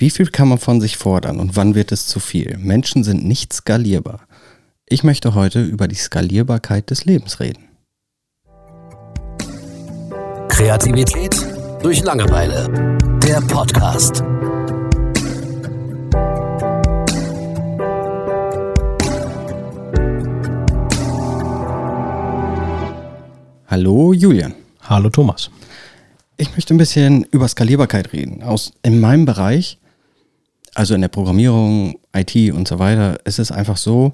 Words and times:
Wie 0.00 0.08
viel 0.08 0.28
kann 0.28 0.48
man 0.48 0.56
von 0.56 0.80
sich 0.80 0.96
fordern 0.96 1.38
und 1.38 1.56
wann 1.56 1.74
wird 1.74 1.92
es 1.92 2.06
zu 2.06 2.20
viel? 2.20 2.56
Menschen 2.56 3.04
sind 3.04 3.22
nicht 3.22 3.52
skalierbar. 3.52 4.20
Ich 4.86 5.04
möchte 5.04 5.34
heute 5.34 5.62
über 5.62 5.88
die 5.88 5.94
Skalierbarkeit 5.94 6.88
des 6.88 7.04
Lebens 7.04 7.38
reden. 7.38 7.68
Kreativität 10.48 11.36
durch 11.82 12.02
Langeweile. 12.02 12.96
Der 13.22 13.42
Podcast. 13.42 14.24
Hallo 23.66 24.14
Julian. 24.14 24.54
Hallo 24.80 25.10
Thomas. 25.10 25.50
Ich 26.38 26.52
möchte 26.52 26.72
ein 26.72 26.78
bisschen 26.78 27.24
über 27.24 27.46
Skalierbarkeit 27.46 28.14
reden. 28.14 28.42
Aus, 28.42 28.72
in 28.82 28.98
meinem 28.98 29.26
Bereich, 29.26 29.78
also 30.74 30.94
in 30.94 31.00
der 31.00 31.08
Programmierung, 31.08 31.98
IT 32.14 32.52
und 32.52 32.68
so 32.68 32.78
weiter, 32.78 33.18
ist 33.24 33.38
es 33.38 33.50
einfach 33.50 33.76
so, 33.76 34.12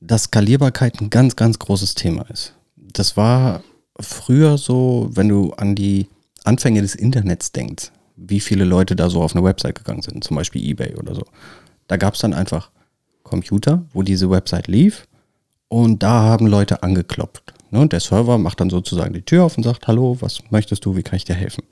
dass 0.00 0.24
Skalierbarkeit 0.24 1.00
ein 1.00 1.10
ganz, 1.10 1.36
ganz 1.36 1.58
großes 1.58 1.94
Thema 1.94 2.22
ist. 2.30 2.54
Das 2.76 3.16
war 3.16 3.62
früher 3.98 4.58
so, 4.58 5.10
wenn 5.12 5.28
du 5.28 5.52
an 5.54 5.74
die 5.74 6.08
Anfänge 6.44 6.82
des 6.82 6.94
Internets 6.94 7.52
denkst, 7.52 7.90
wie 8.16 8.40
viele 8.40 8.64
Leute 8.64 8.96
da 8.96 9.10
so 9.10 9.22
auf 9.22 9.34
eine 9.34 9.44
Website 9.44 9.74
gegangen 9.74 10.02
sind, 10.02 10.24
zum 10.24 10.36
Beispiel 10.36 10.64
eBay 10.64 10.96
oder 10.96 11.14
so. 11.14 11.24
Da 11.86 11.96
gab 11.96 12.14
es 12.14 12.20
dann 12.20 12.34
einfach 12.34 12.70
Computer, 13.22 13.84
wo 13.92 14.02
diese 14.02 14.30
Website 14.30 14.68
lief 14.68 15.06
und 15.68 16.02
da 16.02 16.22
haben 16.22 16.46
Leute 16.46 16.82
angeklopft. 16.82 17.54
Ne? 17.70 17.80
Und 17.80 17.92
der 17.92 18.00
Server 18.00 18.38
macht 18.38 18.60
dann 18.60 18.70
sozusagen 18.70 19.12
die 19.12 19.22
Tür 19.22 19.44
auf 19.44 19.56
und 19.56 19.64
sagt, 19.64 19.86
hallo, 19.86 20.16
was 20.20 20.40
möchtest 20.50 20.84
du, 20.84 20.96
wie 20.96 21.02
kann 21.02 21.16
ich 21.16 21.24
dir 21.24 21.34
helfen? 21.34 21.64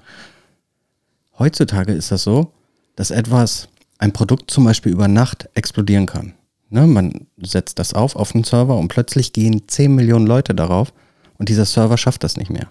Heutzutage 1.39 1.93
ist 1.93 2.13
das 2.13 2.23
so, 2.23 2.53
dass 2.95 3.11
etwas, 3.11 3.69
ein 3.99 4.13
Produkt 4.13 4.51
zum 4.51 4.65
Beispiel 4.65 4.93
über 4.93 5.09
Nacht 5.09 5.49
explodieren 5.55 6.07
kann. 6.07 6.35
Ne? 6.69 6.87
Man 6.87 7.27
setzt 7.41 7.79
das 7.79 7.95
auf 7.95 8.17
auf 8.17 8.33
den 8.33 8.45
Server 8.45 8.77
und 8.77 8.89
plötzlich 8.89 9.33
gehen 9.33 9.63
10 9.67 9.95
Millionen 9.95 10.27
Leute 10.27 10.55
darauf 10.55 10.93
und 11.39 11.49
dieser 11.49 11.65
Server 11.65 11.97
schafft 11.97 12.25
das 12.25 12.37
nicht 12.37 12.51
mehr. 12.51 12.71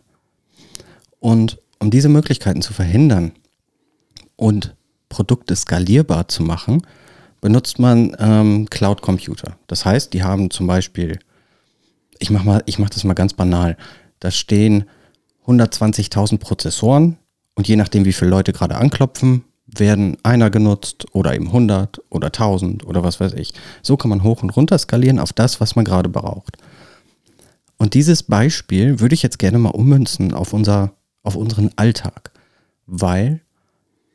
Und 1.20 1.60
um 1.80 1.92
diese 1.92 2.10
Möglichkeiten 2.10 2.62
zu 2.62 2.74
verhindern 2.74 3.32
und 4.36 4.76
Produkte 5.10 5.56
skalierbar 5.56 6.28
zu 6.28 6.44
machen, 6.44 6.82
benutzt 7.42 7.80
man 7.80 8.16
ähm, 8.20 8.70
Cloud 8.70 9.02
Computer. 9.02 9.58
Das 9.68 9.86
heißt, 9.86 10.14
die 10.14 10.24
haben 10.24 10.50
zum 10.52 10.68
Beispiel 10.68 11.20
ich 12.20 12.30
mache 12.30 12.46
mal, 12.46 12.64
ich 12.66 12.80
mache 12.80 12.92
das 12.92 13.04
mal 13.04 13.14
ganz 13.14 13.34
banal. 13.34 13.78
Da 14.20 14.32
stehen 14.32 14.86
120.000 15.46 16.38
Prozessoren 16.38 17.18
und 17.56 17.68
je 17.68 17.76
nachdem, 17.76 18.06
wie 18.06 18.14
viele 18.14 18.32
Leute 18.32 18.54
gerade 18.54 18.76
anklopfen, 18.76 19.44
werden 19.80 20.18
einer 20.24 20.50
genutzt 20.50 21.06
oder 21.12 21.36
eben 21.36 21.48
100 21.48 22.02
oder 22.10 22.28
1000 22.28 22.86
oder 22.86 23.04
was 23.04 23.20
weiß 23.20 23.34
ich. 23.34 23.54
So 23.82 23.98
kann 23.98 24.10
man 24.10 24.24
hoch 24.24 24.44
und 24.44 24.52
runter 24.52 24.78
skalieren 24.78 25.20
auf 25.20 25.34
das, 25.34 25.60
was 25.62 25.76
man 25.76 25.86
gerade 25.86 26.10
braucht. 26.10 26.58
Und 27.78 27.94
dieses 27.94 28.24
Beispiel 28.24 29.00
würde 29.00 29.16
ich 29.16 29.24
jetzt 29.24 29.40
gerne 29.40 29.60
mal 29.60 29.70
ummünzen 29.70 30.34
auf, 30.34 30.54
unser, 30.54 30.94
auf 31.24 31.36
unseren 31.36 31.72
Alltag, 31.76 32.32
weil 32.86 33.42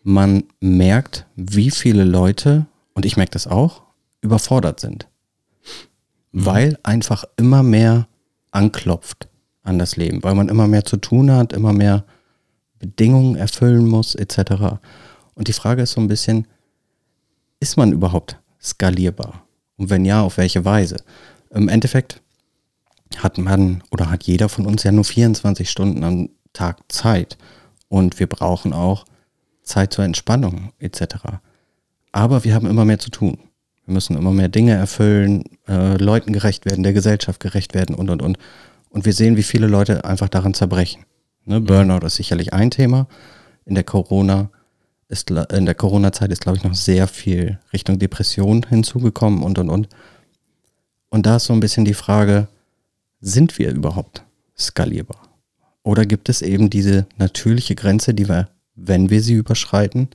man 0.02 0.44
merkt, 0.60 1.26
wie 1.36 1.70
viele 1.70 2.04
Leute, 2.04 2.66
und 2.94 3.04
ich 3.04 3.16
merke 3.16 3.32
das 3.32 3.46
auch, 3.46 3.82
überfordert 4.22 4.80
sind. 4.80 5.10
Mhm. 6.32 6.46
weil 6.46 6.78
einfach 6.82 7.24
immer 7.36 7.62
mehr 7.62 8.06
anklopft 8.50 9.28
an 9.62 9.78
das 9.78 9.96
Leben, 9.96 10.22
weil 10.22 10.34
man 10.34 10.48
immer 10.48 10.66
mehr 10.66 10.84
zu 10.84 10.96
tun 10.96 11.30
hat, 11.30 11.52
immer 11.52 11.72
mehr 11.72 12.04
Bedingungen 12.78 13.36
erfüllen 13.36 13.86
muss, 13.86 14.14
etc. 14.14 14.78
Und 15.40 15.48
die 15.48 15.54
Frage 15.54 15.80
ist 15.80 15.92
so 15.92 16.02
ein 16.02 16.06
bisschen, 16.06 16.46
ist 17.60 17.78
man 17.78 17.92
überhaupt 17.92 18.38
skalierbar? 18.62 19.42
Und 19.78 19.88
wenn 19.88 20.04
ja, 20.04 20.20
auf 20.20 20.36
welche 20.36 20.66
Weise? 20.66 20.98
Im 21.48 21.70
Endeffekt 21.70 22.20
hat 23.16 23.38
man 23.38 23.82
oder 23.90 24.10
hat 24.10 24.24
jeder 24.24 24.50
von 24.50 24.66
uns 24.66 24.82
ja 24.82 24.92
nur 24.92 25.04
24 25.04 25.70
Stunden 25.70 26.04
am 26.04 26.28
Tag 26.52 26.80
Zeit. 26.92 27.38
Und 27.88 28.20
wir 28.20 28.26
brauchen 28.26 28.74
auch 28.74 29.06
Zeit 29.62 29.94
zur 29.94 30.04
Entspannung 30.04 30.74
etc. 30.78 31.14
Aber 32.12 32.44
wir 32.44 32.52
haben 32.52 32.66
immer 32.66 32.84
mehr 32.84 32.98
zu 32.98 33.08
tun. 33.08 33.38
Wir 33.86 33.94
müssen 33.94 34.18
immer 34.18 34.32
mehr 34.32 34.50
Dinge 34.50 34.74
erfüllen, 34.74 35.44
äh, 35.66 35.96
Leuten 35.96 36.34
gerecht 36.34 36.66
werden, 36.66 36.82
der 36.82 36.92
Gesellschaft 36.92 37.40
gerecht 37.40 37.72
werden 37.72 37.94
und, 37.94 38.10
und, 38.10 38.20
und. 38.20 38.36
Und 38.90 39.06
wir 39.06 39.14
sehen, 39.14 39.38
wie 39.38 39.42
viele 39.42 39.68
Leute 39.68 40.04
einfach 40.04 40.28
daran 40.28 40.52
zerbrechen. 40.52 41.06
Ne? 41.46 41.62
Burnout 41.62 42.04
ist 42.04 42.16
sicherlich 42.16 42.52
ein 42.52 42.70
Thema. 42.70 43.08
In 43.64 43.74
der 43.74 43.84
Corona 43.84 44.50
ist, 45.10 45.30
in 45.30 45.66
der 45.66 45.74
Corona-Zeit 45.74 46.30
ist, 46.30 46.40
glaube 46.40 46.58
ich, 46.58 46.64
noch 46.64 46.74
sehr 46.74 47.08
viel 47.08 47.58
Richtung 47.72 47.98
Depression 47.98 48.64
hinzugekommen 48.68 49.42
und, 49.42 49.58
und, 49.58 49.68
und. 49.68 49.88
Und 51.10 51.26
da 51.26 51.36
ist 51.36 51.46
so 51.46 51.52
ein 51.52 51.60
bisschen 51.60 51.84
die 51.84 51.94
Frage, 51.94 52.46
sind 53.20 53.58
wir 53.58 53.70
überhaupt 53.72 54.22
skalierbar? 54.56 55.20
Oder 55.82 56.06
gibt 56.06 56.28
es 56.28 56.42
eben 56.42 56.70
diese 56.70 57.06
natürliche 57.16 57.74
Grenze, 57.74 58.14
die 58.14 58.28
wir, 58.28 58.48
wenn 58.76 59.10
wir 59.10 59.20
sie 59.20 59.34
überschreiten, 59.34 60.08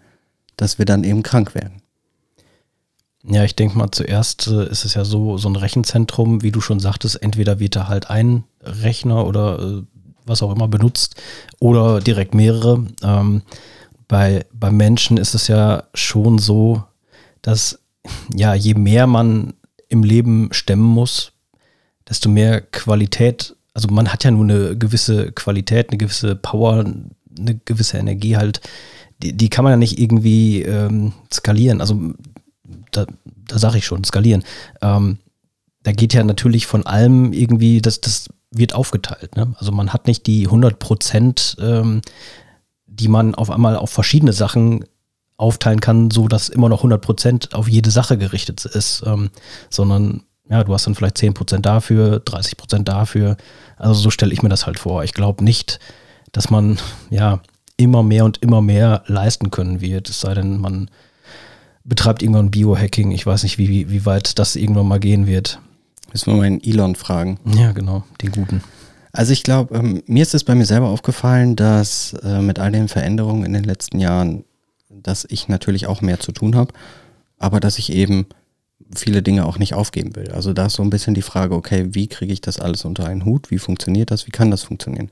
dass 0.55 0.79
wir 0.79 0.85
dann 0.85 1.03
eben 1.03 1.23
krank 1.23 1.55
werden? 1.55 1.81
Ja, 3.27 3.43
ich 3.43 3.55
denke 3.55 3.77
mal, 3.77 3.91
zuerst 3.91 4.47
äh, 4.47 4.69
ist 4.69 4.85
es 4.85 4.93
ja 4.93 5.03
so, 5.03 5.37
so 5.37 5.49
ein 5.49 5.55
Rechenzentrum, 5.55 6.41
wie 6.41 6.51
du 6.51 6.61
schon 6.61 6.79
sagtest, 6.79 7.21
entweder 7.21 7.59
wird 7.59 7.75
da 7.75 7.87
halt 7.87 8.09
ein 8.09 8.43
Rechner 8.61 9.25
oder 9.25 9.59
äh, 9.59 9.83
was 10.25 10.41
auch 10.41 10.53
immer 10.53 10.67
benutzt 10.67 11.15
oder 11.59 11.99
direkt 11.99 12.33
mehrere. 12.33 12.85
Ähm, 13.03 13.41
bei, 14.07 14.45
bei 14.53 14.71
Menschen 14.71 15.17
ist 15.17 15.33
es 15.33 15.47
ja 15.47 15.83
schon 15.93 16.37
so, 16.37 16.83
dass 17.41 17.79
ja, 18.33 18.53
je 18.53 18.73
mehr 18.75 19.07
man 19.07 19.53
im 19.89 20.03
Leben 20.03 20.49
stemmen 20.51 20.83
muss, 20.83 21.31
desto 22.07 22.29
mehr 22.29 22.61
Qualität, 22.61 23.55
also 23.73 23.87
man 23.89 24.11
hat 24.11 24.23
ja 24.23 24.31
nur 24.31 24.43
eine 24.43 24.77
gewisse 24.77 25.31
Qualität, 25.31 25.89
eine 25.89 25.97
gewisse 25.97 26.35
Power, 26.35 26.85
eine 27.37 27.59
gewisse 27.65 27.97
Energie 27.97 28.37
halt, 28.37 28.61
die, 29.21 29.33
die 29.33 29.49
kann 29.49 29.63
man 29.63 29.73
ja 29.73 29.77
nicht 29.77 29.99
irgendwie 29.99 30.61
ähm, 30.63 31.13
skalieren. 31.31 31.81
Also 31.81 32.13
da, 32.91 33.05
da 33.47 33.59
sage 33.59 33.77
ich 33.77 33.85
schon, 33.85 34.03
skalieren. 34.03 34.43
Ähm, 34.81 35.17
da 35.83 35.91
geht 35.91 36.13
ja 36.13 36.23
natürlich 36.23 36.65
von 36.65 36.85
allem 36.85 37.31
irgendwie, 37.31 37.81
das, 37.81 38.01
das 38.01 38.27
wird 38.51 38.73
aufgeteilt. 38.73 39.35
Ne? 39.35 39.53
Also 39.57 39.71
man 39.71 39.93
hat 39.93 40.07
nicht 40.07 40.25
die 40.27 40.45
100 40.45 40.79
Prozent, 40.79 41.57
ähm, 41.59 42.01
die 42.99 43.07
man 43.07 43.35
auf 43.35 43.49
einmal 43.49 43.75
auf 43.75 43.89
verschiedene 43.89 44.33
Sachen 44.33 44.85
aufteilen 45.37 45.81
kann, 45.81 46.11
so 46.11 46.27
dass 46.27 46.49
immer 46.49 46.69
noch 46.69 46.79
100 46.79 47.01
Prozent 47.01 47.53
auf 47.53 47.67
jede 47.67 47.91
Sache 47.91 48.17
gerichtet 48.17 48.65
ist, 48.65 49.03
ähm, 49.05 49.29
sondern 49.69 50.23
ja, 50.49 50.63
du 50.63 50.73
hast 50.73 50.85
dann 50.85 50.95
vielleicht 50.95 51.17
10 51.17 51.33
Prozent 51.33 51.65
dafür, 51.65 52.19
30 52.19 52.55
Prozent 52.55 52.87
dafür. 52.87 53.35
Also 53.77 53.99
so 53.99 54.09
stelle 54.11 54.31
ich 54.31 54.43
mir 54.43 54.49
das 54.49 54.65
halt 54.65 54.79
vor. 54.79 55.03
Ich 55.03 55.13
glaube 55.13 55.43
nicht, 55.43 55.79
dass 56.31 56.49
man 56.49 56.77
ja 57.09 57.41
immer 57.77 58.03
mehr 58.03 58.25
und 58.25 58.37
immer 58.37 58.61
mehr 58.61 59.03
leisten 59.07 59.51
können 59.51 59.81
wird, 59.81 60.09
es 60.09 60.21
sei 60.21 60.33
denn, 60.33 60.59
man 60.59 60.89
betreibt 61.83 62.23
irgendwann 62.23 62.51
Biohacking. 62.51 63.11
Ich 63.11 63.25
weiß 63.25 63.43
nicht, 63.43 63.57
wie, 63.57 63.89
wie 63.89 64.05
weit 64.05 64.39
das 64.39 64.55
irgendwann 64.55 64.87
mal 64.87 64.99
gehen 64.99 65.27
wird. 65.27 65.59
Müssen 66.11 66.27
wir 66.27 66.37
mal 66.37 66.45
einen 66.45 66.63
Elon 66.63 66.95
fragen. 66.95 67.39
Ja, 67.45 67.71
genau, 67.71 68.03
den 68.21 68.31
guten. 68.31 68.63
Also 69.15 69.31
ich 69.31 69.43
glaube, 69.43 69.75
ähm, 69.75 70.03
mir 70.07 70.23
ist 70.23 70.33
es 70.33 70.43
bei 70.43 70.55
mir 70.55 70.65
selber 70.65 70.89
aufgefallen, 70.89 71.55
dass 71.55 72.13
äh, 72.21 72.41
mit 72.41 72.59
all 72.59 72.73
den 72.73 72.89
Veränderungen 72.89 73.45
in 73.45 73.53
den 73.53 73.63
letzten 73.63 73.99
Jahren, 73.99 74.43
dass 74.89 75.25
ich 75.29 75.47
natürlich 75.47 75.87
auch 75.87 76.01
mehr 76.01 76.19
zu 76.19 76.33
tun 76.33 76.55
habe, 76.55 76.73
aber 77.37 77.61
dass 77.61 77.79
ich 77.79 77.93
eben 77.93 78.25
viele 78.93 79.23
Dinge 79.23 79.45
auch 79.45 79.57
nicht 79.57 79.73
aufgeben 79.73 80.17
will. 80.17 80.31
Also 80.31 80.51
da 80.51 80.65
ist 80.65 80.73
so 80.73 80.83
ein 80.83 80.89
bisschen 80.89 81.13
die 81.13 81.21
Frage, 81.21 81.55
okay, 81.55 81.87
wie 81.91 82.07
kriege 82.07 82.33
ich 82.33 82.41
das 82.41 82.59
alles 82.59 82.83
unter 82.83 83.05
einen 83.05 83.23
Hut? 83.23 83.51
Wie 83.51 83.57
funktioniert 83.57 84.11
das? 84.11 84.27
Wie 84.27 84.31
kann 84.31 84.51
das 84.51 84.63
funktionieren? 84.63 85.09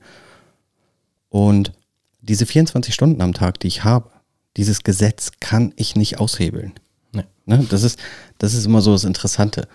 Und 1.30 1.72
diese 2.20 2.44
24 2.44 2.92
Stunden 2.92 3.22
am 3.22 3.32
Tag, 3.32 3.58
die 3.60 3.68
ich 3.68 3.84
habe, 3.84 4.10
dieses 4.58 4.82
Gesetz 4.82 5.32
kann 5.40 5.72
ich 5.76 5.96
nicht 5.96 6.20
aushebeln. 6.20 6.74
Nee. 7.12 7.24
Ne? 7.46 7.66
Das, 7.70 7.82
ist, 7.82 7.98
das 8.36 8.52
ist 8.52 8.66
immer 8.66 8.82
so 8.82 8.92
das 8.92 9.04
Interessante. 9.04 9.66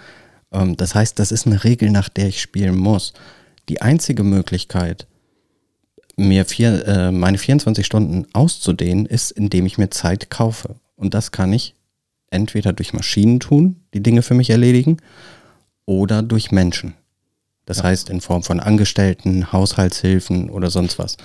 Ähm, 0.51 0.77
das 0.77 0.93
heißt, 0.93 1.17
das 1.17 1.31
ist 1.31 1.47
eine 1.47 1.63
Regel, 1.63 1.89
nach 1.89 2.09
der 2.09 2.27
ich 2.27 2.41
spielen 2.41 2.77
muss. 2.77 3.13
Die 3.69 3.81
einzige 3.81 4.23
Möglichkeit, 4.23 5.07
mir 6.17 6.45
vier, 6.45 6.85
äh, 6.85 7.11
meine 7.11 7.37
24 7.37 7.85
Stunden 7.85 8.25
auszudehnen, 8.33 9.05
ist, 9.05 9.31
indem 9.31 9.65
ich 9.65 9.77
mir 9.77 9.89
Zeit 9.89 10.29
kaufe. 10.29 10.75
Und 10.95 11.13
das 11.13 11.31
kann 11.31 11.53
ich 11.53 11.75
entweder 12.29 12.73
durch 12.73 12.93
Maschinen 12.93 13.39
tun, 13.39 13.77
die 13.93 14.03
Dinge 14.03 14.21
für 14.21 14.33
mich 14.33 14.49
erledigen, 14.49 14.97
oder 15.85 16.21
durch 16.21 16.51
Menschen. 16.51 16.93
Das 17.65 17.77
ja. 17.77 17.85
heißt 17.85 18.09
in 18.09 18.21
Form 18.21 18.43
von 18.43 18.59
Angestellten, 18.59 19.51
Haushaltshilfen 19.51 20.49
oder 20.49 20.69
sonst 20.69 20.99
was. 20.99 21.17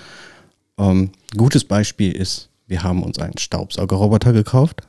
Ähm, 0.78 1.10
gutes 1.36 1.64
Beispiel 1.64 2.12
ist 2.12 2.50
wir 2.66 2.82
haben 2.82 3.02
uns 3.02 3.18
einen 3.18 3.38
Staubsaugerroboter 3.38 4.32
gekauft. 4.32 4.82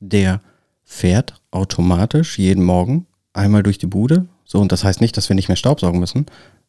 Der 0.00 0.40
fährt 0.84 1.40
automatisch 1.50 2.38
jeden 2.38 2.62
Morgen 2.62 3.06
einmal 3.32 3.62
durch 3.62 3.78
die 3.78 3.86
Bude. 3.86 4.26
So, 4.44 4.60
und 4.60 4.72
das 4.72 4.84
heißt 4.84 5.00
nicht, 5.00 5.16
dass 5.16 5.28
wir 5.28 5.36
nicht 5.36 5.48
mehr 5.48 5.56
Staubsaugen 5.56 6.00
müssen, 6.00 6.26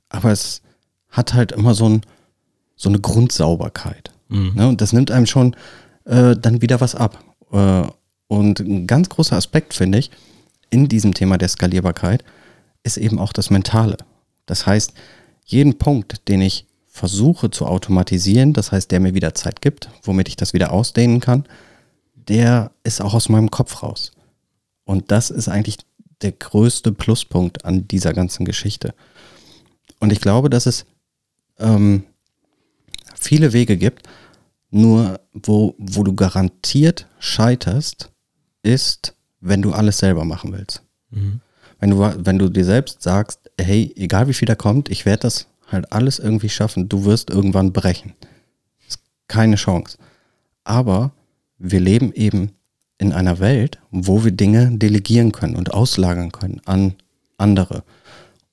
aber 0.10 0.32
es 0.32 0.62
hat 1.10 1.34
halt 1.34 1.52
immer 1.52 1.74
so, 1.74 1.90
ein, 1.90 2.02
so 2.76 2.90
eine 2.90 3.00
Grundsauberkeit. 3.00 4.12
Mhm. 4.30 4.54
Ne? 4.56 4.68
Und 4.68 4.82
das 4.82 4.94
nimmt 4.94 5.12
einem 5.12 5.26
schon 5.26 5.56
äh, 6.06 6.36
dann 6.36 6.62
wieder 6.62 6.82
was 6.82 6.96
ab. 6.96 7.24
Äh, 7.52 7.84
und 8.28 8.60
ein 8.60 8.88
ganz 8.88 9.10
großer 9.10 9.36
Aspekt, 9.36 9.74
finde 9.74 10.00
ich, 10.00 10.12
in 10.70 10.88
diesem 10.88 11.14
Thema 11.14 11.38
der 11.38 11.50
Skalierbarkeit 11.50 12.24
ist 12.84 12.98
eben 12.98 13.20
auch 13.20 13.34
das 13.34 13.50
Mentale. 13.50 13.98
Das 14.46 14.66
heißt, 14.66 14.94
jeden 15.46 15.78
Punkt, 15.78 16.28
den 16.28 16.42
ich 16.42 16.66
versuche 16.88 17.52
zu 17.52 17.66
automatisieren, 17.66 18.54
das 18.54 18.72
heißt, 18.72 18.92
der 18.92 19.00
mir 19.00 19.14
wieder 19.14 19.36
Zeit 19.36 19.62
gibt, 19.62 19.90
womit 20.04 20.28
ich 20.28 20.38
das 20.38 20.54
wieder 20.54 20.72
ausdehnen 20.72 21.20
kann, 21.20 21.46
der 22.16 22.72
ist 22.84 23.02
auch 23.02 23.14
aus 23.14 23.30
meinem 23.30 23.52
Kopf 23.52 23.84
raus. 23.84 24.12
Und 24.86 25.12
das 25.12 25.30
ist 25.30 25.48
eigentlich 25.48 25.78
der 26.26 26.32
größte 26.32 26.92
Pluspunkt 26.92 27.66
an 27.66 27.88
dieser 27.88 28.14
ganzen 28.14 28.46
Geschichte. 28.46 28.96
Und 30.00 30.12
ich 30.12 30.20
glaube, 30.20 30.50
dass 30.50 30.66
es 30.66 30.86
ähm, 31.60 32.04
viele 33.16 33.54
Wege 33.54 33.78
gibt, 33.78 34.10
nur 34.72 35.22
wo, 35.34 35.76
wo 35.78 36.04
du 36.04 36.16
garantiert 36.16 37.08
scheiterst, 37.20 38.12
ist, 38.64 39.14
wenn 39.40 39.62
du 39.62 39.72
alles 39.72 40.00
selber 40.00 40.26
machen 40.26 40.52
willst. 40.52 40.82
Mhm. 41.12 41.42
Wenn, 41.80 41.92
du, 41.92 42.00
wenn 42.00 42.40
du 42.40 42.50
dir 42.50 42.66
selbst 42.66 43.04
sagst, 43.04 43.52
hey, 43.62 43.94
egal 43.96 44.28
wie 44.28 44.34
viel 44.34 44.48
da 44.48 44.56
kommt, 44.56 44.90
ich 44.90 45.06
werde 45.06 45.22
das 45.22 45.48
halt 45.68 45.92
alles 45.92 46.18
irgendwie 46.18 46.50
schaffen, 46.50 46.90
du 46.90 47.06
wirst 47.06 47.30
irgendwann 47.30 47.72
brechen. 47.72 48.16
Ist 48.88 49.00
keine 49.28 49.58
Chance. 49.58 50.00
Aber 50.64 51.12
wir 51.60 51.80
leben 51.80 52.12
eben 52.14 52.52
in 52.98 53.12
einer 53.12 53.40
Welt, 53.40 53.80
wo 53.92 54.24
wir 54.24 54.32
Dinge 54.32 54.78
delegieren 54.78 55.32
können 55.32 55.56
und 55.56 55.74
auslagern 55.74 56.32
können 56.32 56.62
an 56.66 56.96
andere. 57.38 57.84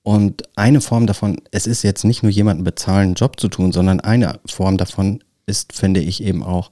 Und 0.03 0.43
eine 0.57 0.81
Form 0.81 1.07
davon, 1.07 1.41
es 1.53 1.67
ist 1.67 1.83
jetzt 1.83 2.05
nicht 2.05 2.23
nur 2.23 2.33
jemanden 2.33 2.65
bezahlen, 2.65 3.09
einen 3.09 3.15
Job 3.15 3.39
zu 3.39 3.49
tun, 3.49 3.71
sondern 3.73 4.01
eine 4.01 4.41
Form 4.47 4.77
davon 4.77 5.23
ist, 5.47 5.73
finde 5.73 6.01
ich, 6.01 6.23
eben 6.23 6.43
auch, 6.43 6.71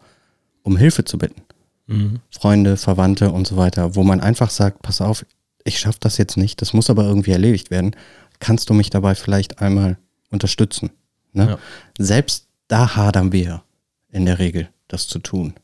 um 0.62 0.76
Hilfe 0.76 1.04
zu 1.04 1.16
bitten. 1.16 1.42
Mhm. 1.86 2.20
Freunde, 2.30 2.76
Verwandte 2.76 3.30
und 3.30 3.46
so 3.46 3.56
weiter, 3.56 3.94
wo 3.94 4.02
man 4.02 4.20
einfach 4.20 4.50
sagt, 4.50 4.82
pass 4.82 5.00
auf, 5.00 5.24
ich 5.64 5.78
schaffe 5.78 5.98
das 6.00 6.18
jetzt 6.18 6.36
nicht, 6.36 6.60
das 6.60 6.72
muss 6.72 6.90
aber 6.90 7.04
irgendwie 7.04 7.32
erledigt 7.32 7.70
werden. 7.70 7.94
Kannst 8.40 8.70
du 8.70 8.74
mich 8.74 8.90
dabei 8.90 9.14
vielleicht 9.14 9.60
einmal 9.60 9.98
unterstützen? 10.30 10.90
Ne? 11.32 11.50
Ja. 11.50 11.58
Selbst 11.98 12.46
da 12.68 12.96
hadern 12.96 13.32
wir 13.32 13.62
in 14.10 14.26
der 14.26 14.38
Regel, 14.38 14.68
das 14.88 15.06
zu 15.06 15.18
tun. 15.18 15.54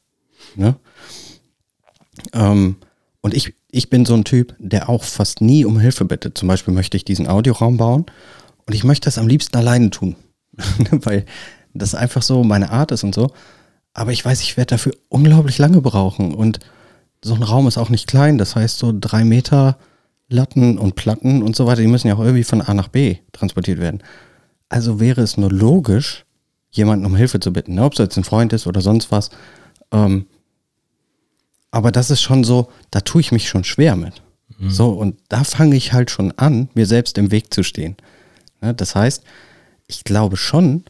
Ne? 0.55 0.77
Ähm, 2.33 2.77
und 3.21 3.35
ich, 3.35 3.55
ich 3.71 3.91
bin 3.91 4.05
so 4.05 4.15
ein 4.15 4.25
Typ, 4.25 4.55
der 4.59 4.89
auch 4.89 5.03
fast 5.03 5.41
nie 5.41 5.65
um 5.65 5.79
Hilfe 5.79 6.05
bittet. 6.05 6.39
Zum 6.39 6.49
Beispiel 6.49 6.73
möchte 6.73 6.97
ich 6.97 7.05
diesen 7.05 7.27
Audioraum 7.27 7.77
bauen 7.77 8.07
und 8.67 8.75
ich 8.75 8.85
möchte 8.85 9.07
das 9.07 9.19
am 9.19 9.27
liebsten 9.27 9.57
alleine 9.57 9.91
tun, 9.91 10.17
weil 10.91 11.25
das 11.75 11.95
einfach 11.95 12.23
so 12.23 12.45
meine 12.45 12.71
Art 12.71 12.93
ist 12.93 13.05
und 13.05 13.15
so. 13.15 13.31
Aber 13.93 14.13
ich 14.13 14.25
weiß, 14.25 14.43
ich 14.43 14.57
werde 14.57 14.71
dafür 14.71 14.93
unglaublich 15.09 15.59
lange 15.59 15.81
brauchen 15.81 16.35
und 16.35 16.61
so 17.25 17.35
ein 17.35 17.43
Raum 17.43 17.67
ist 17.67 17.79
auch 17.79 17.89
nicht 17.89 18.07
klein. 18.07 18.39
Das 18.39 18.55
heißt, 18.55 18.79
so 18.79 18.93
drei 18.99 19.25
Meter 19.25 19.79
Latten 20.29 20.79
und 20.79 20.97
Platten 20.97 21.43
und 21.43 21.55
so 21.57 21.67
weiter, 21.67 21.83
die 21.83 21.89
müssen 21.89 22.09
ja 22.09 22.15
auch 22.15 22.21
irgendwie 22.21 22.45
von 22.45 22.61
A 22.61 22.75
nach 22.75 22.89
B 22.89 23.17
transportiert 23.33 23.79
werden. 23.79 24.03
Also 24.69 24.99
wäre 25.01 25.21
es 25.21 25.37
nur 25.37 25.51
logisch, 25.51 26.25
jemanden 26.71 27.07
um 27.07 27.17
Hilfe 27.17 27.41
zu 27.41 27.53
bitten, 27.53 27.75
ne? 27.75 27.85
ob 27.85 27.93
es 27.93 27.99
jetzt 27.99 28.17
ein 28.17 28.25
Freund 28.25 28.53
ist 28.53 28.67
oder 28.67 28.81
sonst 28.81 29.13
was. 29.13 29.31
Ähm, 29.93 30.27
aber 31.77 31.93
das 31.93 32.11
ist 32.11 32.23
schon 32.23 32.43
so, 32.43 32.71
da 32.91 33.01
tue 33.03 33.21
ich 33.21 33.33
mich 33.33 33.51
schon 33.51 33.63
schwer 33.63 33.97
mit. 33.97 34.23
Mhm. 34.57 34.71
So, 34.71 34.89
und 34.89 35.19
da 35.29 35.45
fange 35.45 35.77
ich 35.77 35.93
halt 35.93 36.11
schon 36.11 36.33
an, 36.39 36.71
mir 36.73 36.87
selbst 36.87 37.19
im 37.19 37.31
Weg 37.31 37.53
zu 37.53 37.63
stehen. 37.63 37.97
Ja, 38.63 38.73
das 38.73 38.95
heißt, 38.95 39.23
ich 39.87 40.03
glaube 40.03 40.39
schon, 40.39 40.85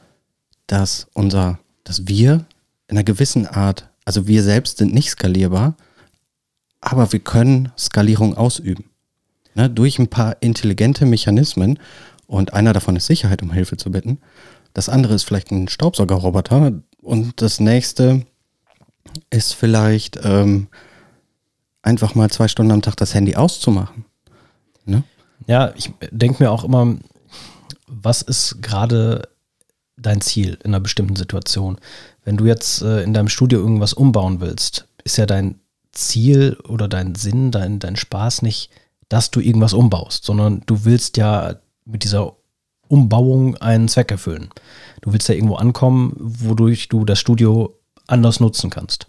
dass 0.68 1.08
unser, 1.12 1.58
dass 1.82 2.06
wir 2.06 2.46
in 2.86 2.96
einer 2.96 3.02
gewissen 3.02 3.48
Art, 3.48 3.90
also 4.04 4.28
wir 4.28 4.44
selbst 4.44 4.78
sind 4.78 4.94
nicht 4.94 5.10
skalierbar, 5.10 5.76
aber 6.80 7.12
wir 7.12 7.18
können 7.18 7.72
Skalierung 7.76 8.36
ausüben. 8.36 8.84
Ne, 9.56 9.68
durch 9.68 9.98
ein 9.98 10.06
paar 10.06 10.36
intelligente 10.40 11.04
Mechanismen 11.04 11.80
und 12.28 12.54
einer 12.54 12.72
davon 12.72 12.94
ist 12.94 13.06
Sicherheit, 13.06 13.42
um 13.42 13.50
Hilfe 13.50 13.76
zu 13.76 13.90
bitten. 13.90 14.18
Das 14.72 14.88
andere 14.88 15.14
ist 15.14 15.24
vielleicht 15.24 15.50
ein 15.50 15.66
Staubsaugerroboter 15.66 16.80
und 17.02 17.42
das 17.42 17.58
nächste 17.58 18.24
ist 19.30 19.54
vielleicht 19.54 20.18
ähm, 20.22 20.68
einfach 21.82 22.14
mal 22.14 22.30
zwei 22.30 22.48
Stunden 22.48 22.72
am 22.72 22.82
Tag 22.82 22.96
das 22.96 23.14
Handy 23.14 23.36
auszumachen. 23.36 24.04
Ne? 24.84 25.02
Ja, 25.46 25.72
ich 25.76 25.92
denke 26.10 26.42
mir 26.42 26.50
auch 26.50 26.64
immer, 26.64 26.96
was 27.86 28.22
ist 28.22 28.62
gerade 28.62 29.28
dein 29.96 30.20
Ziel 30.20 30.58
in 30.64 30.70
einer 30.70 30.80
bestimmten 30.80 31.16
Situation? 31.16 31.78
Wenn 32.24 32.36
du 32.36 32.46
jetzt 32.46 32.82
äh, 32.82 33.02
in 33.02 33.14
deinem 33.14 33.28
Studio 33.28 33.60
irgendwas 33.60 33.92
umbauen 33.92 34.40
willst, 34.40 34.88
ist 35.04 35.16
ja 35.16 35.26
dein 35.26 35.60
Ziel 35.92 36.58
oder 36.68 36.88
dein 36.88 37.14
Sinn, 37.14 37.50
dein, 37.50 37.78
dein 37.78 37.96
Spaß 37.96 38.42
nicht, 38.42 38.70
dass 39.08 39.30
du 39.30 39.40
irgendwas 39.40 39.72
umbaust, 39.72 40.24
sondern 40.24 40.62
du 40.66 40.84
willst 40.84 41.16
ja 41.16 41.56
mit 41.84 42.02
dieser 42.02 42.34
Umbauung 42.88 43.56
einen 43.56 43.88
Zweck 43.88 44.10
erfüllen. 44.10 44.50
Du 45.00 45.12
willst 45.12 45.28
ja 45.28 45.34
irgendwo 45.34 45.56
ankommen, 45.56 46.14
wodurch 46.18 46.88
du 46.88 47.04
das 47.04 47.18
Studio 47.18 47.75
anders 48.06 48.40
nutzen 48.40 48.70
kannst. 48.70 49.06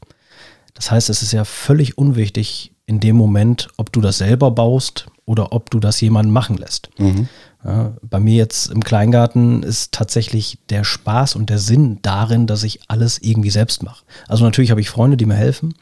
Das 0.73 0.91
heißt, 0.91 1.09
es 1.09 1.21
ist 1.21 1.31
ja 1.31 1.43
völlig 1.43 1.97
unwichtig 1.97 2.71
in 2.85 2.99
dem 2.99 3.15
Moment, 3.15 3.67
ob 3.77 3.91
du 3.91 3.99
das 3.99 4.19
selber 4.19 4.51
baust 4.51 5.07
oder 5.25 5.51
ob 5.51 5.69
du 5.69 5.79
das 5.79 5.99
jemanden 5.99 6.31
machen 6.31 6.57
lässt. 6.57 6.89
Mhm. 6.97 7.27
Ja, 7.63 7.93
bei 8.01 8.19
mir 8.19 8.35
jetzt 8.35 8.71
im 8.71 8.83
Kleingarten 8.83 9.63
ist 9.63 9.91
tatsächlich 9.91 10.59
der 10.69 10.83
Spaß 10.83 11.35
und 11.35 11.49
der 11.49 11.57
Sinn 11.57 11.99
darin, 12.01 12.47
dass 12.47 12.63
ich 12.63 12.79
alles 12.87 13.19
irgendwie 13.21 13.49
selbst 13.49 13.83
mache. 13.83 14.05
Also 14.27 14.45
natürlich 14.45 14.71
habe 14.71 14.79
ich 14.79 14.89
Freunde, 14.89 15.17
die 15.17 15.25
mir 15.25 15.35
helfen. 15.35 15.73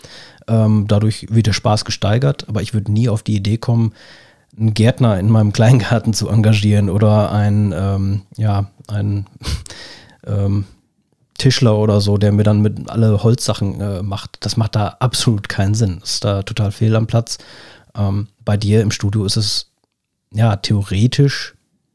Ähm, 0.47 0.85
dadurch 0.88 1.27
wird 1.29 1.47
der 1.47 1.53
Spaß 1.53 1.85
gesteigert, 1.85 2.47
aber 2.50 2.62
ich 2.62 2.73
würde 2.73 2.91
nie 2.91 3.07
auf 3.07 3.21
die 3.21 3.35
Idee 3.35 3.57
kommen, 3.57 3.94
einen 4.57 4.73
Gärtner 4.73 5.19
in 5.19 5.29
meinem 5.29 5.53
Kleingarten 5.53 6.13
zu 6.13 6.29
engagieren 6.29 6.89
oder 6.89 7.31
ein, 7.31 7.73
ähm, 7.77 8.21
ja, 8.38 8.71
ein 8.88 9.27
ähm, 10.25 10.65
Tischler 11.45 11.77
oder 11.77 12.01
so, 12.01 12.18
der 12.18 12.31
mir 12.31 12.42
dann 12.42 12.62
mit 12.62 12.89
alle 12.89 13.21
Holzsachen 13.21 13.80
äh, 13.80 14.01
macht. 14.01 14.38
Das 14.39 14.57
macht 14.57 14.75
da 14.75 14.97
absolut 15.00 15.47
keinen 15.47 15.75
Sinn. 15.75 16.00
Das 16.00 16.13
ist 16.13 16.24
da 16.24 16.42
total 16.42 16.71
fehl 16.71 16.95
am 16.95 17.06
Platz. 17.06 17.38
Ähm, 17.95 18.30
bei 18.44 18.57
dir 18.57 18.81
im 18.81 18.89
Studio 18.89 19.25
ist 19.25 19.38
es 19.38 19.69
ja 20.33 20.56
theoretisch 20.56 21.53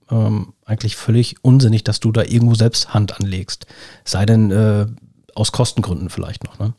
ähm, 0.08 0.52
eigentlich 0.64 0.94
völlig 0.94 1.35
unsinnig, 1.43 1.82
dass 1.82 1.99
du 1.99 2.12
da 2.12 2.23
irgendwo 2.23 2.55
selbst 2.55 2.94
Hand 2.94 3.19
anlegst. 3.19 3.67
Sei 4.05 4.25
denn 4.25 4.52
äh, 4.52 4.87
aus 5.35 5.50
Kostengründen 5.50 6.11
vielleicht 6.11 6.44
noch, 6.44 6.61
ne? 6.61 6.75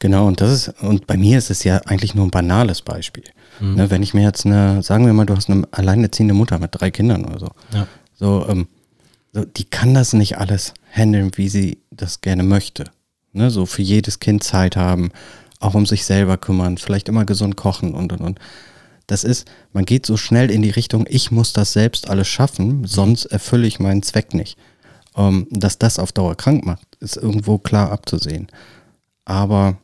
Genau, 0.00 0.26
und 0.26 0.42
das 0.42 0.50
ist, 0.50 0.82
und 0.82 1.06
bei 1.06 1.16
mir 1.16 1.38
ist 1.38 1.50
es 1.50 1.64
ja 1.64 1.78
eigentlich 1.86 2.14
nur 2.14 2.26
ein 2.26 2.30
banales 2.30 2.82
Beispiel. 2.82 3.24
Mhm. 3.58 3.74
Ne, 3.76 3.90
wenn 3.90 4.02
ich 4.02 4.12
mir 4.12 4.22
jetzt 4.22 4.44
eine, 4.44 4.82
sagen 4.82 5.06
wir 5.06 5.14
mal, 5.14 5.24
du 5.24 5.34
hast 5.34 5.48
eine 5.48 5.66
alleinerziehende 5.70 6.34
Mutter 6.34 6.58
mit 6.58 6.72
drei 6.72 6.90
Kindern 6.90 7.24
oder 7.24 7.38
so. 7.38 7.48
Ja. 7.72 7.86
So, 8.16 8.46
ähm, 8.50 8.66
so, 8.66 8.68
die 9.34 9.64
kann 9.64 9.94
das 9.94 10.12
nicht 10.12 10.38
alles 10.38 10.74
handeln, 10.90 11.32
wie 11.36 11.48
sie 11.48 11.78
das 11.90 12.20
gerne 12.20 12.42
möchte. 12.42 12.84
Ne, 13.32 13.50
so 13.50 13.66
für 13.66 13.82
jedes 13.82 14.20
Kind 14.20 14.44
Zeit 14.44 14.76
haben, 14.76 15.10
auch 15.58 15.74
um 15.74 15.86
sich 15.86 16.04
selber 16.04 16.36
kümmern, 16.36 16.78
vielleicht 16.78 17.08
immer 17.08 17.24
gesund 17.24 17.56
kochen 17.56 17.94
und 17.94 18.12
und 18.12 18.20
und. 18.20 18.38
Das 19.06 19.24
ist, 19.24 19.50
man 19.72 19.84
geht 19.84 20.06
so 20.06 20.16
schnell 20.16 20.50
in 20.50 20.62
die 20.62 20.70
Richtung, 20.70 21.04
ich 21.08 21.30
muss 21.30 21.52
das 21.52 21.72
selbst 21.72 22.08
alles 22.08 22.28
schaffen, 22.28 22.84
sonst 22.86 23.26
erfülle 23.26 23.66
ich 23.66 23.80
meinen 23.80 24.02
Zweck 24.02 24.34
nicht. 24.34 24.56
Ähm, 25.16 25.46
dass 25.50 25.78
das 25.78 25.98
auf 25.98 26.12
Dauer 26.12 26.36
krank 26.36 26.64
macht, 26.64 26.96
ist 27.00 27.16
irgendwo 27.16 27.58
klar 27.58 27.90
abzusehen. 27.90 28.48
Aber 29.24 29.78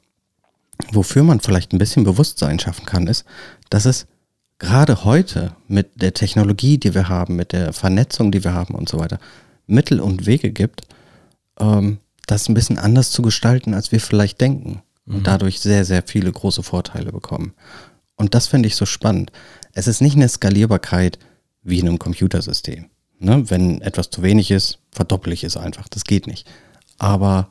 wofür 0.93 1.23
man 1.23 1.41
vielleicht 1.41 1.73
ein 1.73 1.79
bisschen 1.79 2.05
Bewusstsein 2.05 2.59
schaffen 2.59 2.87
kann, 2.87 3.07
ist, 3.07 3.25
dass 3.69 3.85
es 3.85 4.07
gerade 4.61 5.05
heute 5.05 5.57
mit 5.67 6.01
der 6.01 6.15
Technologie, 6.15 6.79
die 6.79 6.95
wir 6.95 7.09
haben, 7.09 7.35
mit 7.35 7.53
der 7.53 7.73
Vernetzung, 7.73 8.31
die 8.31 8.45
wir 8.45 8.55
haben 8.55 8.75
und 8.75 8.89
so 8.89 9.01
weiter, 9.01 9.19
Mittel 9.67 10.01
und 10.01 10.27
Wege 10.27 10.53
gibt, 10.53 10.83
ähm, 11.59 11.99
das 12.27 12.49
ein 12.49 12.55
bisschen 12.55 12.79
anders 12.79 13.11
zu 13.11 13.23
gestalten, 13.23 13.75
als 13.75 13.91
wir 13.91 14.01
vielleicht 14.01 14.41
denken. 14.41 14.83
Und 15.07 15.19
mhm. 15.19 15.23
dadurch 15.25 15.59
sehr, 15.59 15.85
sehr 15.85 16.05
viele 16.07 16.31
große 16.31 16.63
Vorteile 16.63 17.11
bekommen. 17.11 17.55
Und 18.15 18.35
das 18.35 18.47
finde 18.47 18.69
ich 18.69 18.77
so 18.77 18.87
spannend. 18.87 19.33
Es 19.73 19.89
ist 19.89 20.01
nicht 20.01 20.15
eine 20.15 20.29
Skalierbarkeit 20.29 21.19
wie 21.63 21.81
in 21.81 21.89
einem 21.89 21.99
Computersystem. 21.99 22.87
Ne? 23.19 23.51
Wenn 23.51 23.81
etwas 23.81 24.11
zu 24.11 24.23
wenig 24.23 24.51
ist, 24.51 24.79
verdopple 24.93 25.33
ich 25.33 25.43
es 25.43 25.57
einfach. 25.57 25.89
Das 25.89 26.05
geht 26.05 26.27
nicht. 26.27 26.49
Aber 26.99 27.49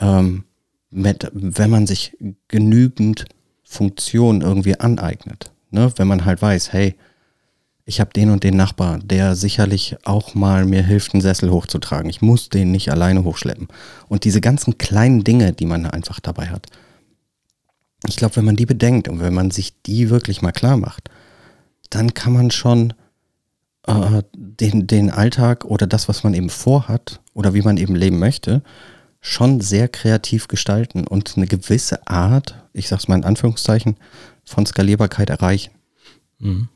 ähm, 0.00 0.44
mit, 0.90 1.30
wenn 1.32 1.70
man 1.70 1.86
sich 1.86 2.16
genügend 2.48 3.26
Funktionen 3.62 4.42
irgendwie 4.42 4.78
aneignet, 4.78 5.52
ne? 5.70 5.92
wenn 5.96 6.08
man 6.08 6.24
halt 6.24 6.42
weiß, 6.42 6.72
hey, 6.72 6.96
ich 7.84 8.00
habe 8.00 8.12
den 8.12 8.30
und 8.30 8.44
den 8.44 8.56
Nachbar, 8.56 8.98
der 8.98 9.34
sicherlich 9.34 9.96
auch 10.04 10.34
mal 10.34 10.64
mir 10.64 10.82
hilft, 10.82 11.12
einen 11.12 11.22
Sessel 11.22 11.50
hochzutragen. 11.50 12.08
Ich 12.08 12.22
muss 12.22 12.48
den 12.48 12.70
nicht 12.70 12.92
alleine 12.92 13.24
hochschleppen. 13.24 13.68
Und 14.08 14.24
diese 14.24 14.40
ganzen 14.40 14.78
kleinen 14.78 15.24
Dinge, 15.24 15.52
die 15.52 15.66
man 15.66 15.86
einfach 15.86 16.20
dabei 16.20 16.48
hat. 16.48 16.66
Ich 18.06 18.16
glaube, 18.16 18.36
wenn 18.36 18.44
man 18.44 18.56
die 18.56 18.66
bedenkt 18.66 19.08
und 19.08 19.20
wenn 19.20 19.34
man 19.34 19.50
sich 19.50 19.82
die 19.82 20.08
wirklich 20.08 20.40
mal 20.40 20.52
klar 20.52 20.76
macht, 20.76 21.10
dann 21.90 22.14
kann 22.14 22.32
man 22.32 22.50
schon 22.50 22.94
äh, 23.86 24.22
den, 24.34 24.86
den 24.86 25.10
Alltag 25.10 25.64
oder 25.64 25.86
das, 25.86 26.08
was 26.08 26.22
man 26.22 26.34
eben 26.34 26.50
vorhat 26.50 27.20
oder 27.34 27.54
wie 27.54 27.62
man 27.62 27.76
eben 27.76 27.96
leben 27.96 28.18
möchte, 28.18 28.62
schon 29.20 29.60
sehr 29.60 29.88
kreativ 29.88 30.48
gestalten 30.48 31.06
und 31.06 31.36
eine 31.36 31.46
gewisse 31.46 32.06
Art, 32.06 32.54
ich 32.72 32.88
sag's 32.88 33.08
mal 33.08 33.16
in 33.16 33.24
Anführungszeichen, 33.24 33.96
von 34.50 34.66
Skalierbarkeit 34.66 35.30
erreichen. 35.30 35.70
Mhm. 36.38 36.68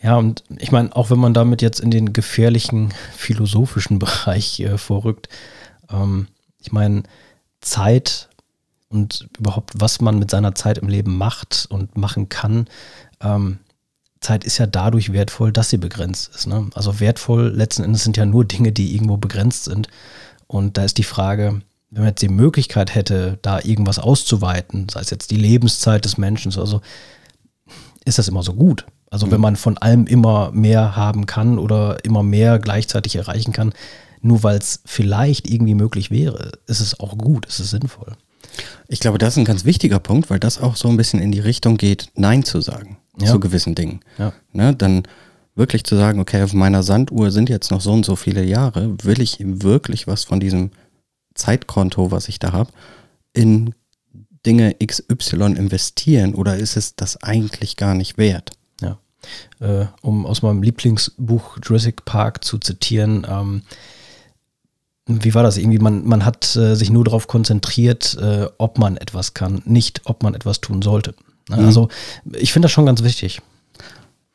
Ja, 0.00 0.16
und 0.16 0.44
ich 0.58 0.70
meine, 0.70 0.94
auch 0.94 1.10
wenn 1.10 1.18
man 1.18 1.34
damit 1.34 1.60
jetzt 1.60 1.80
in 1.80 1.90
den 1.90 2.12
gefährlichen 2.12 2.94
philosophischen 3.16 3.98
Bereich 3.98 4.60
äh, 4.60 4.78
vorrückt, 4.78 5.28
ähm, 5.90 6.28
ich 6.60 6.72
meine, 6.72 7.02
Zeit 7.60 8.28
und 8.88 9.28
überhaupt, 9.38 9.72
was 9.74 10.00
man 10.00 10.18
mit 10.18 10.30
seiner 10.30 10.54
Zeit 10.54 10.78
im 10.78 10.88
Leben 10.88 11.18
macht 11.18 11.66
und 11.68 11.98
machen 11.98 12.28
kann, 12.28 12.68
ähm, 13.20 13.58
Zeit 14.20 14.44
ist 14.44 14.58
ja 14.58 14.66
dadurch 14.66 15.12
wertvoll, 15.12 15.52
dass 15.52 15.70
sie 15.70 15.78
begrenzt 15.78 16.34
ist. 16.34 16.46
Ne? 16.46 16.70
Also 16.74 17.00
wertvoll 17.00 17.48
letzten 17.48 17.84
Endes 17.84 18.04
sind 18.04 18.16
ja 18.16 18.26
nur 18.26 18.44
Dinge, 18.44 18.72
die 18.72 18.94
irgendwo 18.94 19.16
begrenzt 19.16 19.64
sind. 19.64 19.88
Und 20.46 20.76
da 20.76 20.84
ist 20.84 20.98
die 20.98 21.04
Frage, 21.04 21.60
wenn 21.90 22.02
man 22.02 22.10
jetzt 22.10 22.22
die 22.22 22.28
Möglichkeit 22.28 22.94
hätte, 22.94 23.38
da 23.42 23.60
irgendwas 23.60 23.98
auszuweiten, 23.98 24.88
sei 24.90 25.00
es 25.00 25.10
jetzt 25.10 25.30
die 25.30 25.36
Lebenszeit 25.36 26.04
des 26.04 26.18
Menschen, 26.18 26.52
also 26.58 26.80
ist 28.04 28.18
das 28.18 28.28
immer 28.28 28.42
so 28.42 28.54
gut. 28.54 28.86
Also 29.10 29.26
mhm. 29.26 29.30
wenn 29.32 29.40
man 29.40 29.56
von 29.56 29.78
allem 29.78 30.06
immer 30.06 30.50
mehr 30.52 30.96
haben 30.96 31.26
kann 31.26 31.58
oder 31.58 32.04
immer 32.04 32.22
mehr 32.22 32.58
gleichzeitig 32.58 33.16
erreichen 33.16 33.52
kann, 33.52 33.72
nur 34.20 34.42
weil 34.42 34.58
es 34.58 34.80
vielleicht 34.84 35.48
irgendwie 35.48 35.74
möglich 35.74 36.10
wäre, 36.10 36.52
ist 36.66 36.80
es 36.80 36.98
auch 37.00 37.16
gut, 37.16 37.46
ist 37.46 37.60
es 37.60 37.70
sinnvoll. 37.70 38.16
Ich 38.88 39.00
glaube, 39.00 39.18
das 39.18 39.34
ist 39.34 39.38
ein 39.38 39.44
ganz 39.44 39.64
wichtiger 39.64 40.00
Punkt, 40.00 40.30
weil 40.30 40.40
das 40.40 40.60
auch 40.60 40.76
so 40.76 40.88
ein 40.88 40.96
bisschen 40.96 41.20
in 41.20 41.32
die 41.32 41.40
Richtung 41.40 41.76
geht, 41.76 42.10
Nein 42.14 42.42
zu 42.42 42.60
sagen 42.60 42.98
ja. 43.20 43.32
zu 43.32 43.40
gewissen 43.40 43.74
Dingen. 43.74 44.00
Ja. 44.18 44.32
Ne, 44.52 44.74
dann 44.74 45.02
wirklich 45.54 45.84
zu 45.84 45.96
sagen, 45.96 46.20
okay, 46.20 46.42
auf 46.42 46.52
meiner 46.52 46.82
Sanduhr 46.82 47.30
sind 47.30 47.48
jetzt 47.48 47.70
noch 47.70 47.80
so 47.80 47.92
und 47.92 48.04
so 48.04 48.16
viele 48.16 48.44
Jahre, 48.44 48.94
will 49.02 49.20
ich 49.20 49.38
wirklich 49.40 50.06
was 50.06 50.24
von 50.24 50.40
diesem 50.40 50.70
Zeitkonto, 51.38 52.10
was 52.10 52.28
ich 52.28 52.38
da 52.38 52.52
habe, 52.52 52.70
in 53.32 53.74
Dinge 54.44 54.74
XY 54.74 55.54
investieren 55.56 56.34
oder 56.34 56.56
ist 56.56 56.76
es 56.76 56.96
das 56.96 57.22
eigentlich 57.22 57.76
gar 57.76 57.94
nicht 57.94 58.18
wert? 58.18 58.52
Ja. 58.80 58.98
Äh, 59.60 59.86
um 60.02 60.26
aus 60.26 60.42
meinem 60.42 60.62
Lieblingsbuch 60.62 61.58
Jurassic 61.62 62.04
Park 62.04 62.44
zu 62.44 62.58
zitieren, 62.58 63.26
ähm, 63.28 63.62
wie 65.06 65.34
war 65.34 65.42
das 65.42 65.56
irgendwie? 65.56 65.78
Man, 65.78 66.06
man 66.06 66.24
hat 66.24 66.54
äh, 66.56 66.74
sich 66.74 66.90
nur 66.90 67.04
darauf 67.04 67.26
konzentriert, 67.26 68.16
äh, 68.20 68.46
ob 68.58 68.78
man 68.78 68.98
etwas 68.98 69.32
kann, 69.32 69.62
nicht 69.64 70.02
ob 70.04 70.22
man 70.22 70.34
etwas 70.34 70.60
tun 70.60 70.82
sollte. 70.82 71.14
Ne? 71.48 71.56
Mhm. 71.56 71.64
Also 71.64 71.88
ich 72.32 72.52
finde 72.52 72.66
das 72.66 72.72
schon 72.72 72.86
ganz 72.86 73.02
wichtig. 73.02 73.40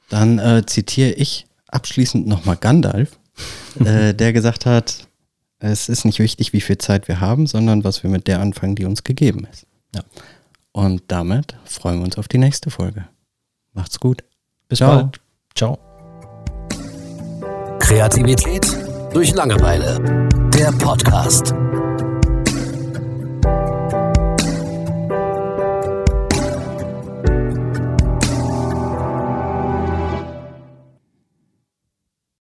Dann 0.10 0.40
äh, 0.40 0.66
zitiere 0.66 1.12
ich 1.12 1.46
abschließend 1.68 2.28
nochmal 2.28 2.58
Gandalf, 2.58 3.18
äh, 3.86 4.14
der 4.14 4.34
gesagt 4.34 4.66
hat, 4.66 5.08
es 5.64 5.88
ist 5.88 6.04
nicht 6.04 6.20
wichtig, 6.20 6.52
wie 6.52 6.62
viel 6.62 6.78
Zeit 6.78 7.08
wir 7.08 7.22
haben, 7.22 7.48
sondern 7.48 7.84
was 7.84 8.04
wir 8.04 8.10
mit 8.10 8.28
der 8.28 8.42
anfangen, 8.42 8.76
die 8.76 8.86
uns 8.86 9.04
gegeben 9.04 9.48
ist. 9.52 9.66
Ja. 9.96 10.02
Und 10.74 11.04
damit 11.08 11.56
freuen 11.64 12.00
wir 12.00 12.06
uns 12.06 12.18
auf 12.18 12.28
die 12.28 12.38
nächste 12.38 12.70
Folge. 12.70 13.08
Macht's 13.72 14.00
gut. 14.00 14.24
Bis 14.68 14.80
Ciao. 14.80 14.96
bald. 14.96 15.22
Ciao. 15.56 15.80
Kreativität 17.80 18.66
durch 19.14 19.34
Langeweile. 19.34 20.28
Der 20.54 20.72
Podcast. 20.74 21.54